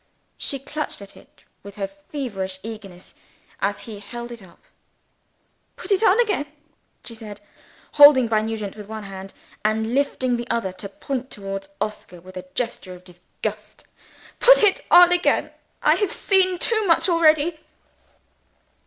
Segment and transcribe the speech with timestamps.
[0.39, 3.13] She clutched at it with feverish eagerness
[3.61, 4.57] as he held it up.
[5.75, 6.47] "Put it on again!"
[7.05, 7.39] she said,
[7.91, 9.31] holding by Nugent with one hand,
[9.63, 13.83] and lifting the other to point towards Oscar with a gesture of disgust.
[14.39, 15.51] "Put it on again.
[15.83, 17.59] I have seen too much already."